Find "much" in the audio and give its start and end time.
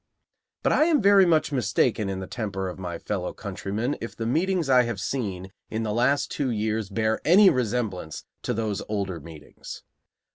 1.27-1.51